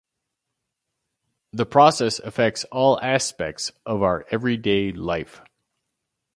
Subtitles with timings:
[1.53, 5.41] The process affects all aspects of our everyday life.